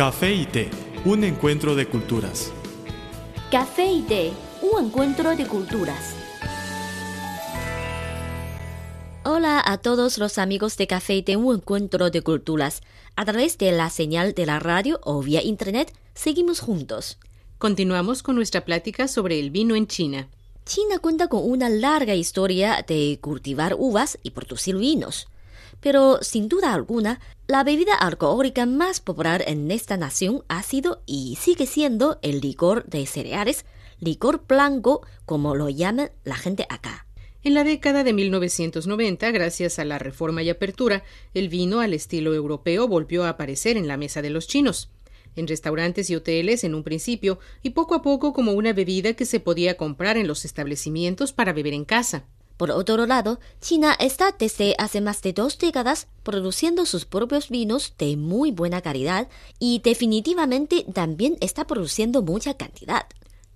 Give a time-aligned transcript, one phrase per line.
[0.00, 0.70] Café y té,
[1.04, 2.50] un encuentro de culturas.
[3.50, 6.14] Café y té, un encuentro de culturas.
[9.24, 12.80] Hola a todos los amigos de Café y té, un encuentro de culturas.
[13.14, 17.18] A través de la señal de la radio o vía internet, seguimos juntos.
[17.58, 20.30] Continuamos con nuestra plática sobre el vino en China.
[20.64, 25.28] China cuenta con una larga historia de cultivar uvas y producir vinos.
[25.80, 31.36] Pero sin duda alguna, la bebida alcohólica más popular en esta nación ha sido y
[31.40, 33.64] sigue siendo el licor de cereales,
[33.98, 37.06] licor blanco, como lo llaman la gente acá.
[37.42, 42.34] En la década de 1990, gracias a la reforma y apertura, el vino al estilo
[42.34, 44.90] europeo volvió a aparecer en la mesa de los chinos
[45.36, 49.26] en restaurantes y hoteles en un principio y poco a poco como una bebida que
[49.26, 52.26] se podía comprar en los establecimientos para beber en casa.
[52.60, 57.94] Por otro lado, China está desde hace más de dos décadas produciendo sus propios vinos
[57.96, 63.06] de muy buena calidad y definitivamente también está produciendo mucha cantidad.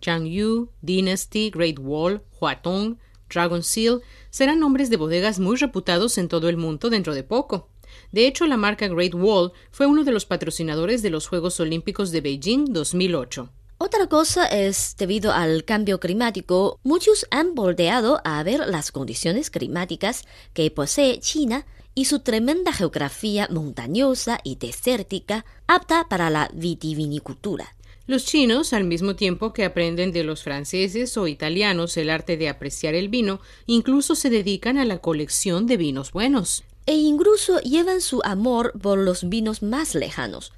[0.00, 2.96] Changyu, Dynasty, Great Wall, Huatong,
[3.28, 7.68] Dragon Seal serán nombres de bodegas muy reputados en todo el mundo dentro de poco.
[8.10, 12.10] De hecho, la marca Great Wall fue uno de los patrocinadores de los Juegos Olímpicos
[12.10, 13.50] de Beijing 2008.
[13.84, 20.24] Otra cosa es, debido al cambio climático, muchos han volteado a ver las condiciones climáticas
[20.54, 27.76] que posee China y su tremenda geografía montañosa y desértica, apta para la vitivinicultura.
[28.06, 32.48] Los chinos, al mismo tiempo que aprenden de los franceses o italianos el arte de
[32.48, 36.64] apreciar el vino, incluso se dedican a la colección de vinos buenos.
[36.86, 40.52] E incluso llevan su amor por los vinos más lejanos.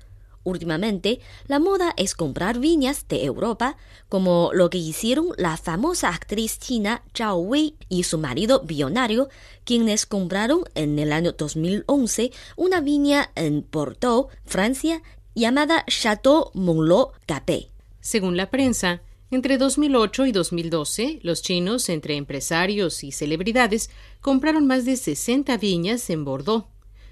[0.47, 3.77] Últimamente, la moda es comprar viñas de Europa,
[4.09, 9.29] como lo que hicieron la famosa actriz china Zhao Wei y su marido billonario,
[9.65, 15.03] quienes compraron en el año 2011 una viña en Porto, Francia,
[15.35, 17.67] llamada Chateau Monlo Capet.
[18.01, 23.91] Según la prensa, entre 2008 y 2012, los chinos, entre empresarios y celebridades,
[24.21, 26.67] compraron más de 60 viñas en Bordeaux.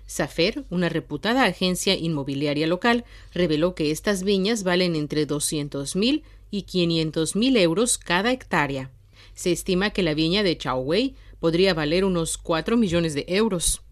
[0.07, 7.59] Safer, una reputada agencia inmobiliaria local, reveló que estas viñas valen entre 200.000 y 500.000
[7.59, 8.91] euros cada hectárea.
[9.35, 13.83] Se estima que la viña de Wei podría valer unos 4 millones de euros.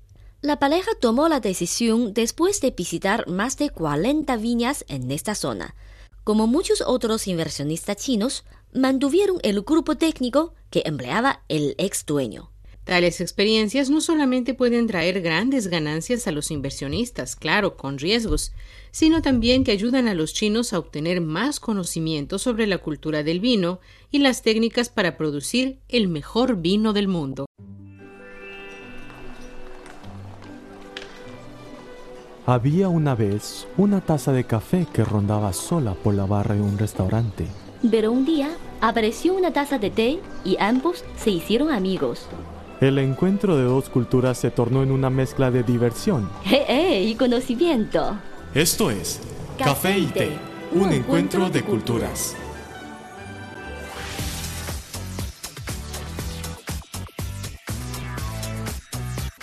[0.41, 5.75] La pareja tomó la decisión después de visitar más de 40 viñas en esta zona.
[6.25, 12.52] Como muchos otros inversionistas chinos, mantuvieron el grupo técnico que empleaba el ex dueño.
[12.85, 18.53] Tales experiencias no solamente pueden traer grandes ganancias a los inversionistas, claro, con riesgos,
[18.91, 23.39] sino también que ayudan a los chinos a obtener más conocimiento sobre la cultura del
[23.39, 23.79] vino
[24.11, 27.47] y las técnicas para producir el mejor vino del mundo.
[32.45, 36.77] Había una vez una taza de café que rondaba sola por la barra de un
[36.77, 37.47] restaurante.
[37.89, 38.51] Pero un día
[38.81, 42.27] apareció una taza de té y ambos se hicieron amigos.
[42.83, 46.29] El encuentro de dos culturas se tornó en una mezcla de diversión.
[46.45, 47.05] ¡Eh, eh!
[47.05, 48.19] Y conocimiento.
[48.55, 49.21] Esto es
[49.57, 50.33] Café y Té,
[50.73, 52.35] un encuentro de culturas.